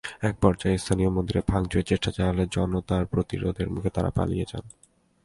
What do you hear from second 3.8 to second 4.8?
তাঁরা পালিয়ে যান।